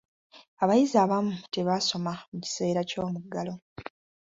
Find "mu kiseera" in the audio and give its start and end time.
2.31-2.81